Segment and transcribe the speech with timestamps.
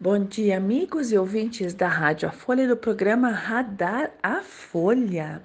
[0.00, 5.40] Bom dia, amigos e ouvintes da Rádio A Folha do programa Radar a Folha.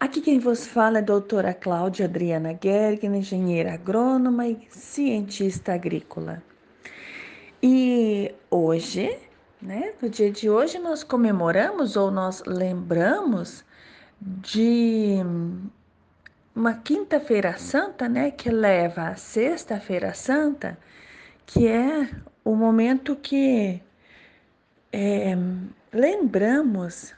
[0.00, 6.42] Aqui quem vos fala é a doutora Cláudia Adriana Gergen, engenheira agrônoma e cientista agrícola.
[7.62, 9.18] E hoje,
[9.60, 13.62] né, no dia de hoje, nós comemoramos ou nós lembramos
[14.18, 15.18] de
[16.54, 20.78] uma quinta-feira santa, né, que leva a sexta-feira santa,
[21.44, 22.08] que é
[22.46, 23.82] o momento que
[24.92, 25.34] é,
[25.92, 27.12] lembramos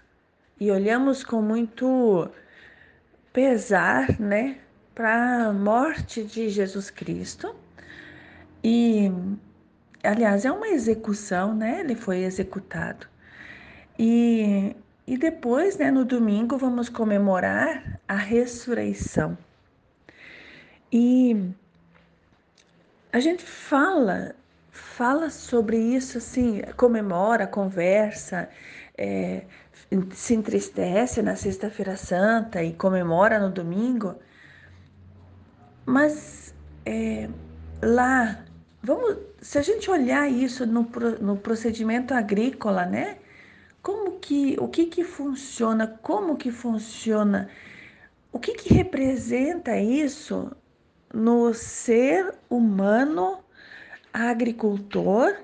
[0.58, 2.30] e olhamos com muito
[3.30, 4.56] pesar, né,
[4.94, 7.54] para a morte de Jesus Cristo.
[8.64, 9.12] E,
[10.02, 11.80] aliás, é uma execução, né?
[11.80, 13.06] Ele foi executado.
[13.98, 14.74] E,
[15.06, 19.36] e depois, né, no domingo, vamos comemorar a ressurreição.
[20.90, 21.52] E
[23.12, 24.34] a gente fala
[24.78, 28.48] fala sobre isso, assim, comemora, conversa,
[28.96, 29.42] é,
[30.12, 34.16] se entristece na Sexta-feira Santa e comemora no domingo,
[35.84, 36.54] mas
[36.86, 37.28] é,
[37.82, 38.44] lá,
[38.82, 40.88] vamos, se a gente olhar isso no,
[41.20, 43.18] no procedimento agrícola, né?
[43.82, 47.48] Como que, o que que funciona, como que funciona,
[48.32, 50.50] o que que representa isso
[51.12, 53.38] no ser humano
[54.12, 55.36] agricultor,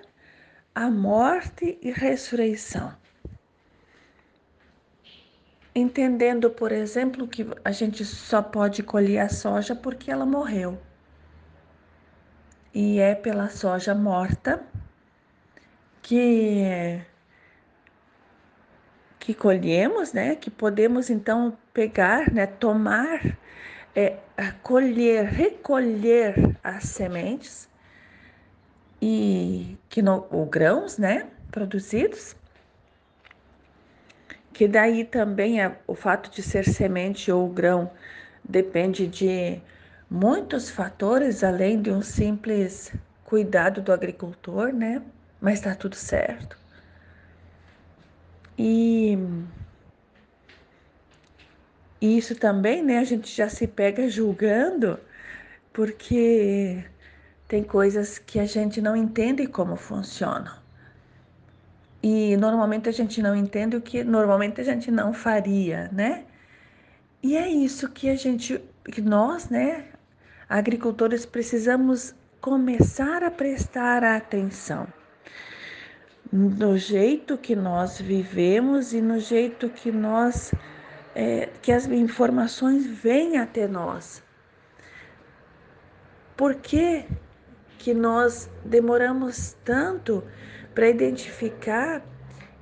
[0.74, 2.94] a morte e ressurreição.
[5.74, 10.78] Entendendo, por exemplo, que a gente só pode colher a soja porque ela morreu.
[12.72, 14.64] E é pela soja morta
[16.02, 17.02] que
[19.18, 20.36] que colhemos, né?
[20.36, 22.46] Que podemos então pegar, né?
[22.46, 23.38] Tomar,
[23.96, 24.18] é,
[24.62, 27.68] colher, recolher as sementes
[29.06, 32.34] e que no, grãos, né, produzidos,
[34.50, 37.90] que daí também é, o fato de ser semente ou grão
[38.42, 39.60] depende de
[40.10, 42.94] muitos fatores além de um simples
[43.24, 45.02] cuidado do agricultor, né?
[45.38, 46.56] Mas está tudo certo.
[48.56, 49.18] E
[52.00, 53.00] isso também, né?
[53.00, 54.98] A gente já se pega julgando,
[55.74, 56.84] porque
[57.48, 60.52] tem coisas que a gente não entende como funcionam.
[62.02, 66.24] E normalmente a gente não entende o que normalmente a gente não faria, né?
[67.22, 69.86] E é isso que a gente, que nós, né,
[70.48, 74.86] agricultores, precisamos começar a prestar atenção
[76.30, 80.52] no jeito que nós vivemos e no jeito que nós
[81.14, 84.22] é, que as informações vêm até nós.
[86.36, 87.06] Por que
[87.84, 90.24] que nós demoramos tanto
[90.74, 92.02] para identificar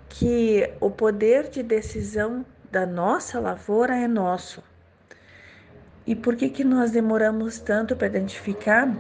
[0.09, 4.65] que o poder de decisão da nossa lavoura é nosso.
[6.05, 8.93] E por que que nós demoramos tanto para identificar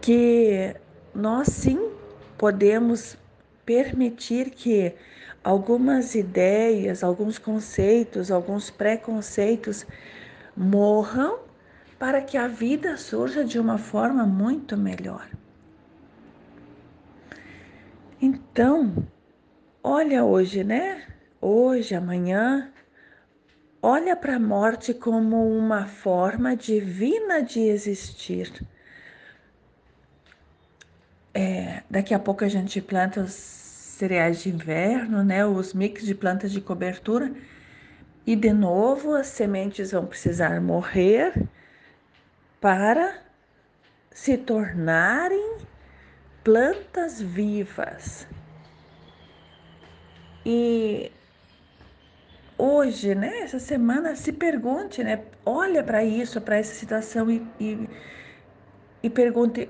[0.00, 0.74] que
[1.14, 1.90] nós sim
[2.38, 3.18] podemos
[3.66, 4.94] permitir que
[5.44, 9.86] algumas ideias, alguns conceitos, alguns preconceitos
[10.56, 11.51] morram
[12.02, 15.24] para que a vida surja de uma forma muito melhor.
[18.20, 19.06] Então,
[19.84, 21.06] olha hoje, né?
[21.40, 22.72] Hoje, amanhã,
[23.80, 28.50] olha para a morte como uma forma divina de existir.
[31.32, 35.46] É, daqui a pouco a gente planta os cereais de inverno, né?
[35.46, 37.32] Os mix de plantas de cobertura.
[38.26, 41.32] E de novo as sementes vão precisar morrer
[42.62, 43.18] para
[44.12, 45.56] se tornarem
[46.44, 48.24] plantas vivas.
[50.46, 51.10] E
[52.56, 57.88] hoje, né, essa semana, se pergunte, né, olha para isso, para essa situação e, e,
[59.02, 59.68] e pergunte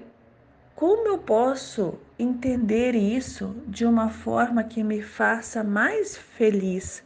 [0.74, 7.02] como eu posso entender isso de uma forma que me faça mais feliz,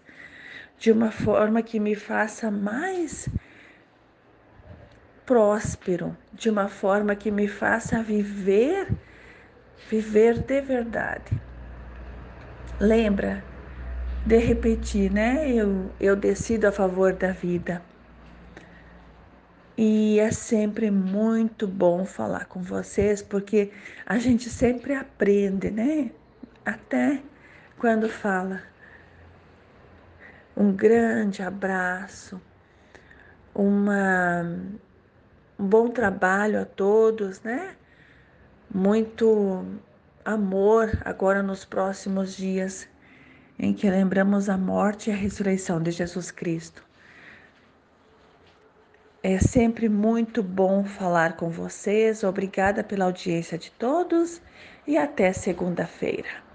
[0.76, 3.28] de uma forma que me faça mais
[5.26, 8.88] próspero, de uma forma que me faça viver,
[9.90, 11.40] viver de verdade.
[12.78, 13.42] Lembra
[14.24, 15.50] de repetir, né?
[15.50, 17.82] Eu, eu decido a favor da vida.
[19.76, 23.70] E é sempre muito bom falar com vocês, porque
[24.06, 26.10] a gente sempre aprende, né?
[26.64, 27.20] Até
[27.78, 28.62] quando fala.
[30.56, 32.40] Um grande abraço,
[33.54, 34.42] uma
[35.58, 37.76] um bom trabalho a todos, né?
[38.72, 39.64] Muito
[40.24, 42.88] amor agora nos próximos dias,
[43.58, 46.84] em que lembramos a morte e a ressurreição de Jesus Cristo.
[49.22, 52.22] É sempre muito bom falar com vocês.
[52.22, 54.40] Obrigada pela audiência de todos
[54.86, 56.45] e até segunda-feira.